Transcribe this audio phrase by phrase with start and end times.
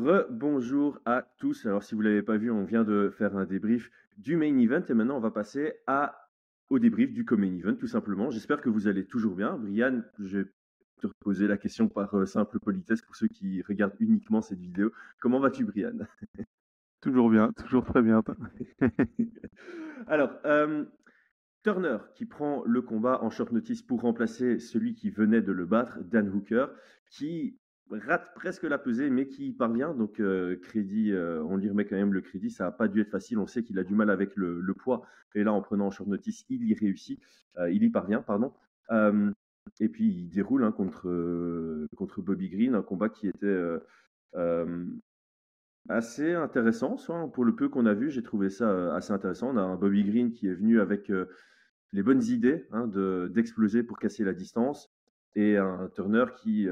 [0.00, 1.66] Rebonjour à tous.
[1.66, 4.56] Alors, si vous ne l'avez pas vu, on vient de faire un débrief du main
[4.58, 6.30] event et maintenant on va passer à,
[6.70, 8.30] au débrief du co-main event, tout simplement.
[8.30, 9.58] J'espère que vous allez toujours bien.
[9.58, 10.44] Brian, je vais
[11.02, 14.90] te reposer la question par euh, simple politesse pour ceux qui regardent uniquement cette vidéo.
[15.18, 15.98] Comment vas-tu, Brian?
[17.02, 18.22] Toujours bien, toujours très bien.
[20.06, 20.84] Alors, euh,
[21.62, 25.64] Turner qui prend le combat en short notice pour remplacer celui qui venait de le
[25.64, 26.66] battre, Dan Hooker,
[27.10, 27.58] qui
[27.98, 29.94] rate presque la pesée, mais qui parvient.
[29.94, 32.50] Donc, euh, crédit, euh, on lui remet quand même le crédit.
[32.50, 33.38] Ça n'a pas dû être facile.
[33.38, 35.02] On sait qu'il a du mal avec le, poids.
[35.34, 37.20] Et là, en prenant en short notice, il y réussit.
[37.58, 38.52] Euh, il y parvient, pardon.
[39.80, 43.60] et puis, il déroule hein, contre, contre Bobby Green, un combat qui était
[45.88, 46.96] assez intéressant.
[47.28, 49.50] pour le peu qu'on a vu, j'ai trouvé ça assez intéressant.
[49.50, 51.10] On a un Bobby Green qui est venu avec
[51.92, 52.86] les bonnes idées hein,
[53.28, 54.92] d'exploser pour casser la distance
[55.34, 56.68] et un Turner qui,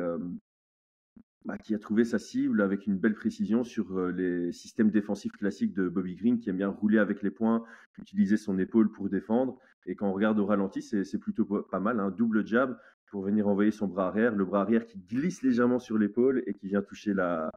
[1.49, 5.33] bah, qui a trouvé sa cible avec une belle précision sur euh, les systèmes défensifs
[5.33, 7.65] classiques de Bobby Green, qui aime bien rouler avec les poings,
[7.97, 9.59] utiliser son épaule pour défendre.
[9.87, 12.01] Et quand on regarde au ralenti, c'est plutôt pas mal.
[12.01, 12.11] Un hein.
[12.11, 15.97] double jab pour venir envoyer son bras arrière, le bras arrière qui glisse légèrement sur
[15.97, 17.51] l'épaule et qui vient toucher la.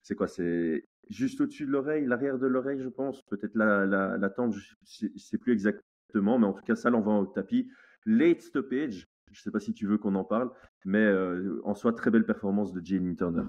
[0.00, 3.20] C'est quoi C'est juste au-dessus de l'oreille, l'arrière de l'oreille, je pense.
[3.26, 6.88] Peut-être la, la, la tente, je ne sais plus exactement, mais en tout cas, ça
[6.88, 7.68] l'envoie au tapis.
[8.06, 10.50] Late stoppage, je ne sais pas si tu veux qu'on en parle,
[10.84, 13.42] mais euh, en soi, très belle performance de Jalen Turner.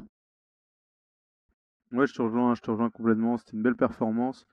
[1.92, 3.38] Ouais, je te rejoins, je te rejoins complètement.
[3.38, 4.48] C'était une belle performance.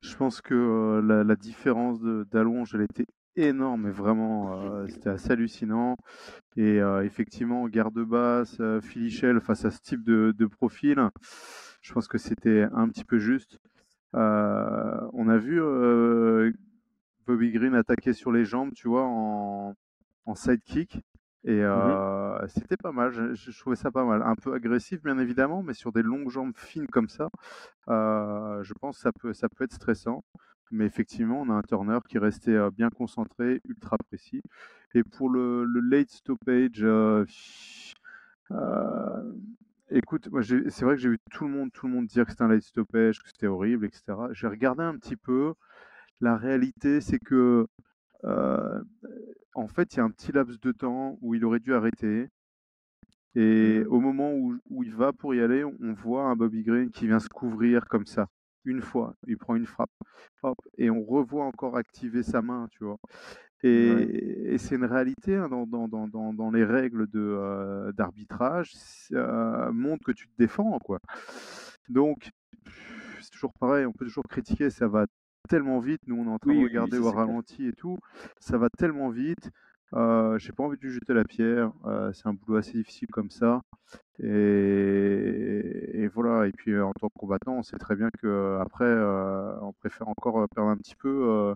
[0.00, 3.06] Je pense que euh, la, différence d'allonge, elle était
[3.36, 5.96] énorme, mais vraiment, euh, c'était assez hallucinant.
[6.56, 11.10] Et effectivement, garde basse, Philichel face à ce type de, de, profil,
[11.82, 13.58] je pense que c'était un petit peu juste.
[14.14, 15.60] on a vu
[17.26, 19.74] Bobby Green attaquer sur les jambes, tu vois, en,
[20.26, 21.00] en sidekick.
[21.44, 24.22] Et mmh c'était pas mal, je, trouvais ça pas mal.
[24.22, 27.28] Un peu agressif, bien évidemment, mais sur des longues jambes fines comme ça,
[27.88, 30.24] je pense que ça peut, ça peut être stressant.
[30.70, 34.42] Mais effectivement, on a un Turner qui restait bien concentré, ultra précis.
[34.94, 36.84] Et pour le, late stoppage,
[39.90, 42.30] écoute, moi c'est vrai que j'ai vu tout le monde, tout le monde dire que
[42.30, 44.02] c'était un late stoppage, que c'était horrible, etc.
[44.32, 45.54] J'ai regardé un petit peu.
[46.20, 47.66] La réalité, c'est que
[48.24, 52.28] en fait, il y a un petit laps de temps où il aurait dû arrêter.
[53.36, 56.90] Et mmh au moment où, il va pour y aller, on voit un Bobby Green
[56.90, 58.26] qui vient se couvrir comme ça.
[58.64, 59.90] Une fois, il prend une frappe.
[60.78, 62.98] et on revoit encore activer sa main, tu vois?
[63.62, 68.72] Et, c'est une réalité hein, dans, les règles de, d'arbitrage,
[69.12, 70.98] euh, montre que tu te défends, quoi.
[71.88, 72.30] Donc,
[73.20, 75.06] c'est toujours pareil, on peut toujours critiquer, ça va
[75.48, 76.00] tellement vite.
[76.06, 77.98] Nous, on est en train de regarder au ralenti et tout.
[78.38, 79.50] Ça va tellement vite.
[79.94, 81.72] Euh, j'ai pas envie de lui jeter la pierre.
[81.86, 83.62] Euh, c'est un boulot assez difficile comme ça.
[84.22, 86.46] Et, voilà.
[86.46, 90.08] Et puis en tant que combattant, on sait très bien que après, euh, on préfère
[90.08, 91.54] encore perdre un petit peu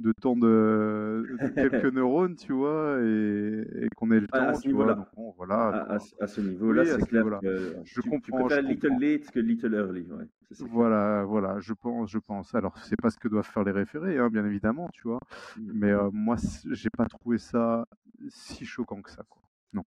[0.00, 4.72] de temps de, quelques neurones, tu vois, et, qu'on ait le temps, à ce tu
[4.72, 4.94] vois.
[4.94, 5.86] Donc, bon, voilà.
[6.20, 8.48] À, ce niveau-là, c'est clair que je tu, comprends.
[8.48, 10.26] Tu little late que little early, ouais.
[10.70, 12.54] voilà, voilà, je pense, je pense.
[12.54, 15.20] Alors, c'est pas ce que doivent faire les référés, hein, bien évidemment, tu vois.
[15.56, 15.70] Mmh.
[15.74, 16.36] Mais euh, moi,
[16.70, 17.86] j'ai pas trouvé ça
[18.28, 19.42] si choquant que ça, quoi.
[19.72, 19.84] Non.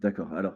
[0.00, 0.32] D'accord.
[0.32, 0.54] Alors,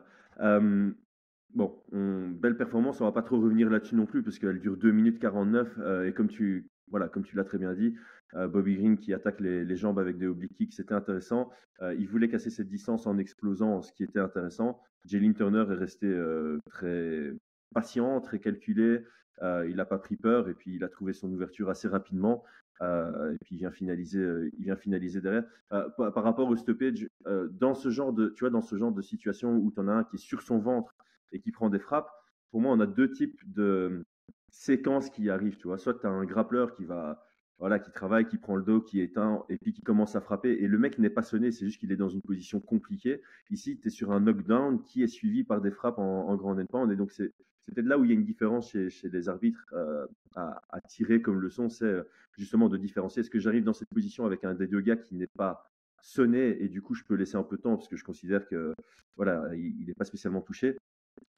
[1.55, 3.01] bon, belle performance.
[3.01, 5.79] On va pas trop revenir là-dessus non plus, parce qu'elle dure 2 minutes 49.
[5.79, 7.95] Euh, et comme tu, voilà, comme tu l'as très bien dit,
[8.35, 11.51] euh, Bobby Green qui attaque les, jambes avec des obliques kicks, c'était intéressant.
[11.81, 14.81] Euh, il voulait casser cette distance en explosant, ce qui était intéressant.
[15.05, 17.33] Jalen Turner est resté euh, très
[17.75, 19.05] patient, très calculé.
[19.43, 22.45] il n'a pas pris peur et puis il a trouvé son ouverture assez rapidement.
[22.81, 25.45] et puis il vient finaliser, il vient finaliser derrière.
[25.71, 27.09] Par, par, rapport au stoppage,
[27.51, 29.93] dans ce genre de, tu vois, dans ce genre de situation où tu en as
[29.93, 30.95] un qui est sur son ventre
[31.33, 32.11] et qui prend des frappes,
[32.51, 34.05] pour moi, on a deux types de
[34.51, 35.57] séquences qui arrivent.
[35.57, 37.25] Tu vois, soit tu as un grappleur qui va
[37.59, 40.51] voilà, qui travaille, qui prend le dos, qui éteint, et puis qui commence à frapper.
[40.51, 43.23] Et le mec n'est pas sonné, c'est juste qu'il est dans une position compliquée.
[43.51, 46.59] Ici, tu es sur un knockdown qui est suivi par des frappes en, en grand
[46.59, 46.91] endpoint.
[46.91, 47.33] Et donc, c'est
[47.73, 51.41] peut-être là où il y a une différence chez, les arbitres euh, à, tirer comme
[51.41, 52.03] leçon, c'est euh,
[52.37, 53.21] justement de différencier.
[53.21, 55.71] Est-ce que j'arrive dans cette position avec un des deux gars qui n'est pas
[56.01, 58.49] sonné, et du coup, je peux laisser un peu de temps, parce que je considère
[58.49, 58.75] que
[59.15, 60.77] voilà, il n'est pas spécialement touché?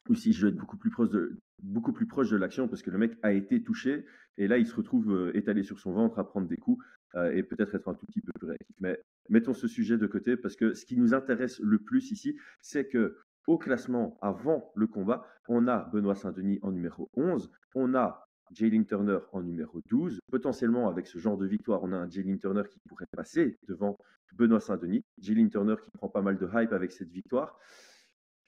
[0.08, 2.82] Ou si je dois être beaucoup plus proche de, beaucoup plus proche de l'action parce
[2.82, 4.04] que le mec a été touché
[4.36, 6.84] et là il se retrouve euh, étalé sur son ventre à prendre des coups
[7.14, 8.76] euh, et peut-être être un tout petit peu plus réactif.
[8.80, 12.36] Mais mettons ce sujet de côté parce que ce qui nous intéresse le plus ici,
[12.60, 13.16] c'est que
[13.46, 18.86] au classement avant le combat, on a Benoît Saint-Denis en numéro 11, on a Jalen
[18.86, 20.20] Turner en numéro 12.
[20.30, 23.98] Potentiellement, avec ce genre de victoire, on a un Jalen Turner qui pourrait passer devant
[24.32, 25.04] Benoît Saint-Denis.
[25.18, 27.58] Jalen Turner qui prend pas mal de hype avec cette victoire.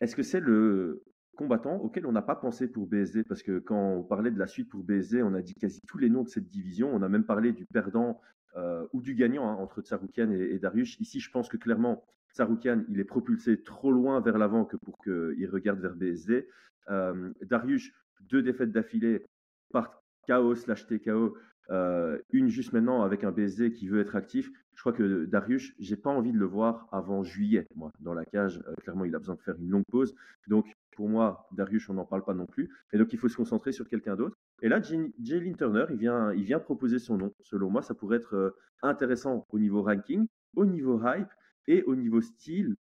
[0.00, 1.02] Est-ce que c'est le,
[1.36, 4.46] combattant auquel on n'a pas pensé pour BSD, parce que quand on parlait de la
[4.46, 6.90] suite pour BSD, on a dit quasi tous les noms de cette division.
[6.92, 8.20] On a même parlé du perdant
[8.56, 10.98] euh, ou du gagnant hein, entre Tsaroukian et, Darius.
[10.98, 14.98] Ici, je pense que clairement, Tsaroukian, il est propulsé trop loin vers l'avant que pour
[14.98, 16.48] qu'il regarde vers BSD.
[16.88, 19.26] Euh, Darius, deux défaites d'affilée
[19.70, 21.36] par KO slash TKO.
[21.70, 24.50] Euh, une juste maintenant avec un BSD qui veut être actif.
[24.74, 28.24] Je crois que Darius, j'ai pas envie de le voir avant juillet, moi, dans la
[28.24, 28.62] cage.
[28.82, 30.14] clairement, il a besoin de faire une longue pause.
[30.48, 30.66] Donc,
[30.96, 32.70] pour moi, Darius, on n'en parle pas non plus.
[32.92, 34.36] Et donc, il faut se concentrer sur quelqu'un d'autre.
[34.62, 37.34] Et là, Jalen Turner, il vient, il vient proposer son nom.
[37.40, 38.50] Selon moi, ça pourrait être euh,
[38.82, 41.28] intéressant au niveau ranking, au niveau hype
[41.66, 42.76] et au niveau style.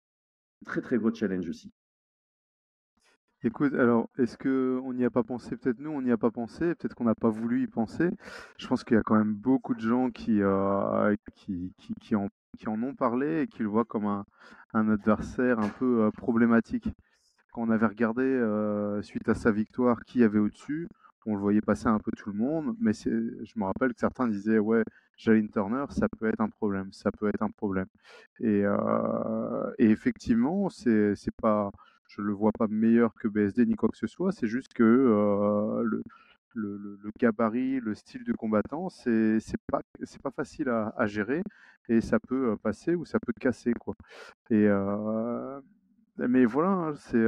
[0.66, 1.72] Très, très gros challenge aussi.
[3.44, 5.56] Écoute, alors, est-ce qu'on n'y a pas pensé?
[5.56, 8.10] Peut-être nous, on n'y a pas pensé, peut-être qu'on n'a pas voulu y penser.
[8.58, 12.30] Je pense qu'il y a quand même beaucoup de gens qui, euh, qui, en,
[12.84, 14.26] ont parlé et qui le voient comme un,
[14.74, 16.90] adversaire un peu euh, problématique
[17.52, 20.90] quand on avait regardé euh, suite à sa victoire qui avait au-dessus,
[21.26, 24.28] on le voyait passer un peu tout le monde, mais je me rappelle que certains
[24.28, 24.84] disaient ouais,
[25.18, 27.88] Jalen Turner, ça peut être un problème, ça peut être un problème.
[28.40, 31.72] Et, euh, effectivement, c'est pas,
[32.08, 34.84] je le vois pas meilleur que BSD ni quoi que ce soit, c'est juste que
[34.84, 36.04] euh, le,
[36.54, 39.40] le, gabarit, le style de combattant, c'est
[39.72, 41.44] pas c'est pas facile à, à, gérer
[41.90, 43.96] et ça peut passer ou ça peut casser quoi.
[44.50, 44.68] Et
[46.18, 47.26] mais voilà, hein, c'est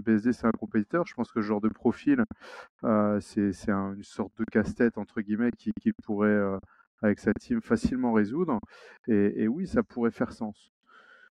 [0.00, 1.06] BSD, c'est un compétiteur.
[1.06, 2.24] Je pense que ce genre de profil,
[3.20, 6.58] c'est une sorte de casse-tête entre guillemets qu'il qui pourrait
[7.02, 8.58] avec sa team facilement résoudre.
[9.08, 10.72] Et, oui, ça pourrait faire sens.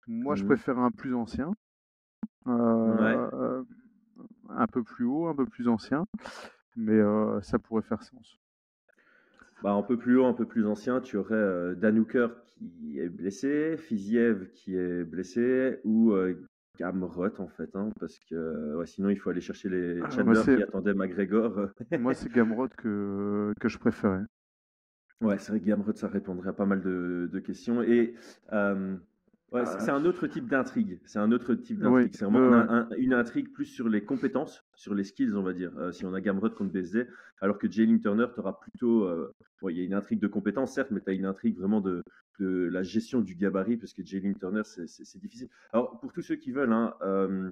[0.07, 1.53] Moi, je mmh préfère un plus ancien,
[2.47, 3.65] un
[4.73, 6.07] peu plus haut, un peu plus ancien,
[6.77, 7.01] mais
[7.43, 8.39] ça pourrait faire sens.
[9.63, 12.29] Bah, un peu plus haut, un peu plus ancien, tu aurais euh, Danouker
[12.59, 16.47] qui est blessé, Fiziev qui est blessé, ou euh,
[16.79, 20.63] Gamrot en fait, hein, parce que sinon il faut aller chercher les ah, Chandler qui
[20.63, 21.71] attendaient McGregor.
[21.99, 24.25] moi c'est Gamrot que, que je préférais.
[25.23, 27.83] Ouais, c'est vrai que Gamrot ça répondrait à pas mal de, de questions.
[27.83, 28.15] Et
[28.53, 28.97] euh,
[29.53, 30.99] Ouais, ah, c'est un autre type d'intrigue.
[31.05, 32.13] C'est un autre type d'intrigue.
[32.13, 35.73] c'est vraiment une intrigue plus sur les compétences, sur les skills, on va dire.
[35.79, 37.07] Euh, si on a Gamrot contre BSD,
[37.41, 39.05] alors que Jalen Turner, tu auras plutôt.
[39.05, 39.33] Euh,
[39.69, 42.03] il y a une intrigue de compétences, certes, mais tu as une intrigue vraiment de,
[42.41, 45.49] de, la gestion du gabarit, parce que Jalen Turner, c'est difficile.
[45.73, 47.51] Alors, pour tous ceux qui veulent, hein, euh,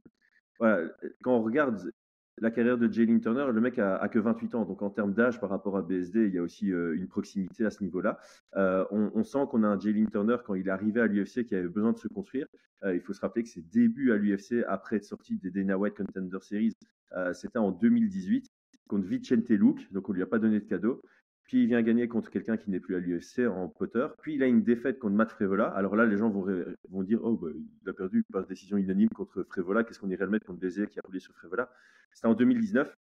[0.59, 0.91] voilà,
[1.23, 1.93] quand on regarde
[2.39, 5.39] la carrière de Jalen Turner, le mec a, que 28 ans, donc en termes d'âge
[5.41, 8.19] par rapport à BSD, il y a aussi euh, une proximité à ce niveau-là.
[8.57, 11.55] Euh, on, sent qu'on a un Jalen Turner quand il est arrivé à l'UFC qui
[11.55, 12.47] avait besoin de se construire.
[12.83, 15.79] Euh, il faut se rappeler que ses débuts à l'UFC après être sorti des Dana
[15.79, 16.77] White Contender Series,
[17.33, 18.51] c'était en 2018
[18.89, 21.01] contre Vicente Luke, donc on lui a pas donné de cadeau.
[21.45, 24.07] Puis il vient gagner contre quelqu'un qui n'est plus à l'UFC en Potter.
[24.23, 25.67] Puis il a une défaite contre Matt Frevola.
[25.69, 29.43] Alors là, les gens vont, dire Oh, bah, il a perdu par décision unanime contre
[29.43, 29.85] Frevola.
[29.85, 31.71] Qu'est-ce qu'on irait le mettre contre Bézier qui a roulé sur Frevola
[32.13, 32.97] C'était en 2019.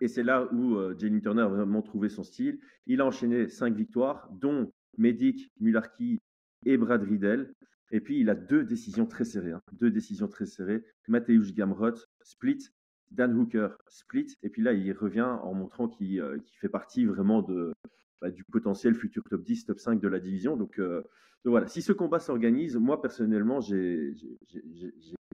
[0.00, 2.60] Et c'est là où euh, Turner a vraiment trouvé son style.
[2.86, 6.20] Il a enchaîné cinq victoires, dont Medic, Mularki
[6.64, 7.52] et Brad Riddell.
[7.90, 9.52] Et puis il a deux décisions très serrées.
[9.52, 9.62] Hein.
[9.72, 10.84] Deux décisions très serrées.
[11.08, 12.68] Mateusz Gamrot, split
[13.10, 17.42] Dan Hooker split, et puis là il revient en montrant qu'il euh, fait partie vraiment
[17.42, 17.74] de,
[18.20, 20.56] bah, du potentiel futur top 10, top 5 de la division.
[20.56, 21.02] Donc, euh,
[21.44, 24.14] voilà, si ce combat s'organise, moi personnellement, j'ai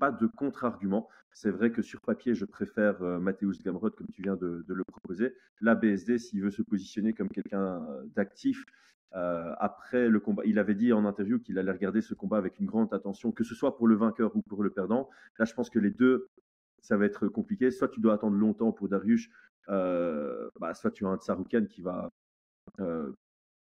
[0.00, 1.09] pas de contre-argument.
[1.32, 3.19] C'est vrai que sur papier, je préfère euh,
[3.65, 5.35] Gamrot, comme tu viens de, le proposer.
[5.60, 7.84] La BSD, s'il veut se positionner comme quelqu'un
[8.15, 8.65] d'actif,
[9.13, 12.67] après le combat, il avait dit en interview qu'il allait regarder ce combat avec une
[12.67, 15.08] grande attention, que ce soit pour le vainqueur ou pour le perdant.
[15.39, 16.29] Là, je pense que les deux
[16.84, 17.70] ça va être compliqué.
[17.70, 19.31] Soit tu dois attendre longtemps pour Darius,
[19.70, 22.10] euh, bah, soit tu as un Tsaroukan qui va
[22.79, 23.10] euh,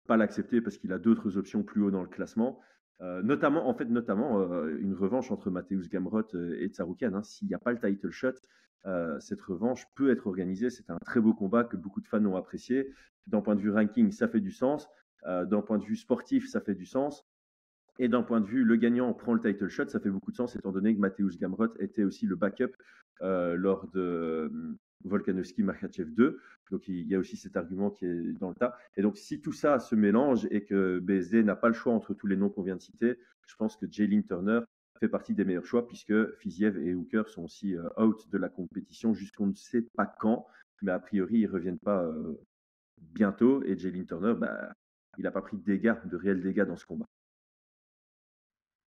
[0.07, 2.61] pas l'accepter parce qu'il a d'autres options plus haut dans le classement.
[3.01, 7.13] Euh, notamment, en fait, notamment une revanche entre Mateusz Gamrot et Tsaroukan.
[7.13, 7.23] Hein.
[7.23, 8.35] S'il n'y a pas le title shot,
[9.19, 10.69] cette revanche peut être organisée.
[10.69, 12.93] C'est un très beau combat que beaucoup de fans ont apprécié.
[13.27, 14.88] D'un point de vue ranking, ça fait du sens.
[15.25, 17.28] D'un point de vue sportif, ça fait du sens.
[18.01, 20.38] Et d'un point de vue, le gagnant prend le title shot, ça fait beaucoup de
[20.38, 22.72] sens étant donné que Mateusz Gamrot était aussi le backup
[23.22, 24.50] euh, lors de euh,
[25.03, 26.39] Volkanovski Makhachev 2.
[26.72, 28.77] Donc il y a aussi cet argument qui est dans le tas.
[28.96, 32.13] Et donc si tout ça se mélange et que BSD n'a pas le choix entre
[32.13, 34.62] tous les noms qu'on vient de citer, je pense que Jalen Turner
[35.01, 38.48] fait partie des meilleurs choix puisque Fiziev et Hooker sont aussi euh, out de la
[38.48, 40.48] compétition jusqu'on ne sait pas quand,
[40.82, 42.10] mais a priori ils reviennent pas
[42.98, 44.72] bientôt et Jalen Turner, bah,
[45.18, 47.08] il n'a pas pris de dégâts, de réels dégâts dans ce combat.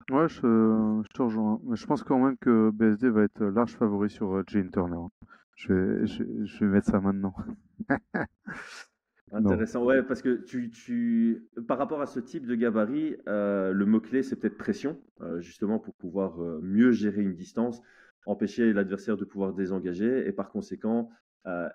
[0.09, 1.61] Ouais, je, te rejoins.
[1.73, 5.07] Je pense quand même que BSD va être large favori sur euh, Jane Turner.
[5.55, 7.35] Je vais, je, vais mettre ça maintenant.
[9.31, 13.85] Intéressant, ouais, parce que tu, tu, par rapport à ce type de gabarit, euh, le
[13.85, 17.81] mot-clé, c'est peut-être pression, euh, justement pour pouvoir mieux gérer une distance.
[18.25, 21.11] empêcher l'adversaire de pouvoir désengager et par conséquent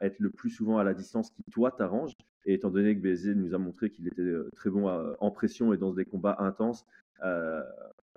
[0.00, 2.12] être le plus souvent à la distance qui toi t'arrange.
[2.46, 5.78] Et étant donné que BSD nous a montré qu'il était très bon en pression et
[5.78, 6.84] dans des combats intenses,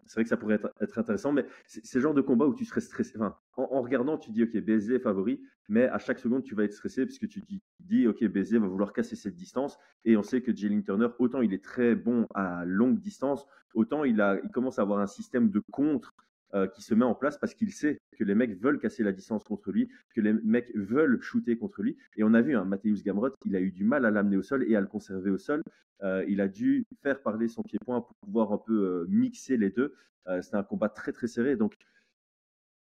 [0.08, 2.66] c'est vrai que ça pourrait être, intéressant, mais c'est le genre de combat où tu
[2.66, 3.18] serais stressé.
[3.56, 7.06] En, regardant, tu dis, OK, est favori, mais à chaque seconde, tu vas être stressé
[7.06, 9.78] parce que tu dis, dis OK, BSD va vouloir casser cette distance.
[10.06, 14.04] Et on sait que Jalen Turner, autant il est très bon à longue distance, autant
[14.04, 16.14] il, a, il commence à avoir un système de contre
[16.54, 19.12] euh, qui se met en place parce qu'il sait que les mecs veulent casser la
[19.12, 21.98] distance contre lui, que les mecs veulent shooter contre lui.
[22.16, 24.38] Et on a vu, un hein, Matthäus Gamrot, il a eu du mal à l'amener
[24.38, 25.62] au sol et à le conserver au sol.
[26.04, 29.72] Euh, il a dû faire parler son pied-point pour pouvoir un peu euh, mixer les
[29.72, 29.94] deux.
[30.42, 31.56] C'était un combat très très serré.
[31.56, 31.74] Donc,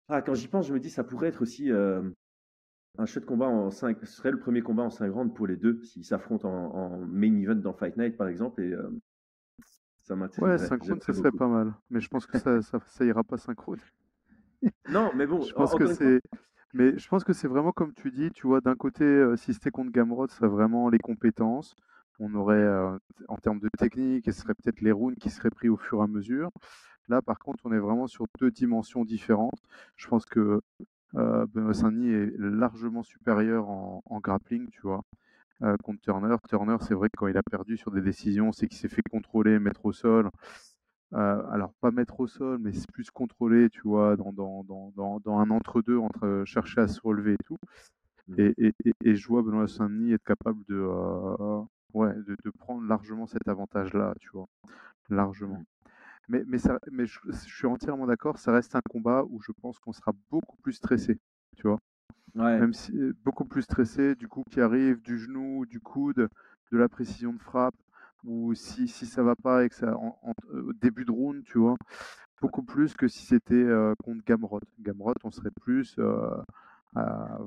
[0.08, 3.70] ah, quand j'y pense, je me dis ça pourrait être aussi un chouette combat en
[3.70, 3.99] 5.
[4.00, 7.37] Ce serait le premier combat en 5 rounds pour les deux s'ils s'affrontent en, main
[7.37, 8.62] event dans Fight Night par exemple.
[10.04, 11.73] Ça Ouais, synchrone, ce serait pas mal.
[11.88, 13.78] Mais je pense que ça, ça, ira pas synchrone.
[14.90, 16.20] non, mais bon, je pense que c'est.
[16.75, 19.54] Mais je pense que c'est vraiment comme tu dis, tu vois, d'un côté, euh, si
[19.54, 21.75] c'était contre Gamrod, ce serait vraiment les compétences.
[22.18, 25.50] On aurait, euh, en termes de technique, et ce serait peut-être les runes qui seraient
[25.50, 26.50] pris au fur et à mesure.
[27.08, 29.62] Là, par contre, on est vraiment sur deux dimensions différentes.
[29.96, 30.61] Je pense que
[31.14, 35.02] euh, Benoît Saint-Denis est largement supérieur en, en grappling, tu vois.
[35.62, 36.37] Euh, contre Turner.
[36.49, 39.02] Turner, c'est vrai que quand il a perdu sur des décisions, c'est qu'il s'est fait
[39.08, 40.30] contrôler, mettre au sol.
[41.12, 45.20] Euh, alors, pas mettre au sol, mais c'est plus contrôler, tu vois, dans, dans, dans,
[45.20, 47.56] dans un entre-deux, entre chercher à se relever et tout.
[48.28, 48.34] Mmh.
[48.38, 52.87] Et, et, et, je vois Benoît Saint-Denis être capable de, euh, ouais, de, de, prendre
[52.87, 54.49] largement cet avantage-là, tu vois.
[55.11, 55.58] Largement.
[55.58, 55.64] Mmh.
[56.28, 59.52] Mais, mais, ça, mais je, je suis entièrement d'accord, ça reste un combat où je
[59.52, 61.20] pense qu'on sera beaucoup plus stressé,
[61.56, 61.78] tu vois.
[62.34, 62.92] Même si
[63.24, 66.28] beaucoup plus stressé, du coup, qui arrive du genou, du coude,
[66.72, 67.74] de la précision de frappe,
[68.24, 70.18] ou si, si ça va pas et que ça en,
[70.52, 71.76] au début de round, tu vois,
[72.40, 73.66] beaucoup plus que si c'était
[74.02, 74.60] contre Gamrot.
[74.80, 75.98] Gamrot, on serait plus
[76.96, 77.38] à,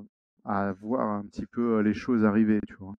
[0.46, 2.96] à, voir un petit peu les choses arriver, tu vois.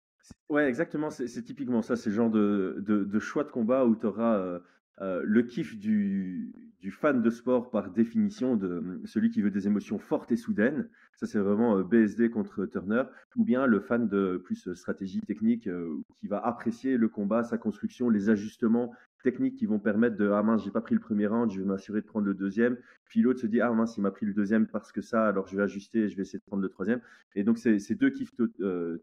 [0.50, 1.10] Ouais, exactement.
[1.10, 1.96] C'est typiquement ça.
[1.96, 4.60] C'est le genre de, de, de, choix de combat où tu auras
[5.00, 6.52] euh, le kiff du,
[6.90, 10.88] fan de sport par définition, de celui qui veut des émotions fortes et soudaines.
[11.16, 13.04] Ça, c'est vraiment euh, BSD contre Turner.
[13.36, 17.58] Ou bien le fan de plus stratégie technique euh, qui va apprécier le combat, sa
[17.58, 21.26] construction, les ajustements techniques qui vont permettre de Ah mince, j'ai pas pris le premier
[21.26, 22.76] round, je vais m'assurer de prendre le deuxième.
[23.04, 25.46] Puis l'autre se dit Ah mince, il m'a pris le deuxième parce que ça, alors
[25.46, 27.00] je vais ajuster et je vais essayer de prendre le troisième.
[27.34, 28.34] Et donc, c'est deux kiffs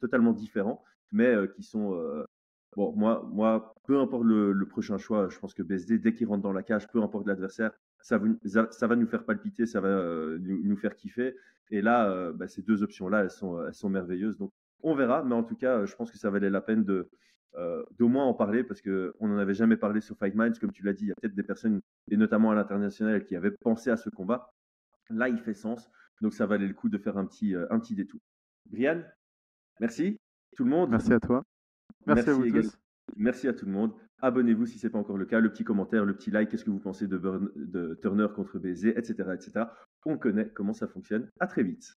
[0.02, 2.26] totalement différents, mais qui sont
[2.76, 6.52] Bon, moi, peu importe le, prochain choix, je pense que BSD, dès qu'il rentre dans
[6.52, 10.96] la cage, peu importe l'adversaire, ça, va nous faire palpiter, ça va euh, nous, faire
[10.96, 11.36] kiffer.
[11.72, 14.38] Et là, euh, bah, ces deux options-là, elles sont, merveilleuses.
[14.38, 14.52] Donc,
[14.84, 17.10] on verra, mais en tout cas, je pense que ça valait la peine de
[17.56, 20.60] euh, d'au moins en parler parce qu'on n'en avait jamais parlé sur Fight Minds.
[20.60, 23.36] Comme tu l'as dit, il y a peut-être des personnes, et notamment à l'international, qui
[23.38, 24.54] avaient pensé à ce combat.
[25.10, 25.90] Là, il fait sens.
[26.22, 28.20] Donc, ça valait le coup de faire un petit, un petit détour.
[28.66, 29.02] Brian,
[29.80, 30.20] merci.
[30.58, 30.90] Tout le monde.
[30.90, 31.44] Merci à toi.
[32.06, 32.78] Merci, à vous tous.
[33.16, 33.94] Merci à tout le monde.
[34.22, 35.40] Abonnez-vous si ce n'est pas encore le cas.
[35.40, 37.20] Le petit commentaire, le petit like, qu'est-ce que vous pensez de,
[37.56, 39.66] de Turner contre BZ, etc., etc.
[40.06, 41.30] On connaît comment ça fonctionne.
[41.40, 41.98] À très vite.